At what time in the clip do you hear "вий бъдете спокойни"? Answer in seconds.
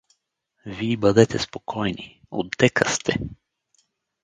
0.65-2.21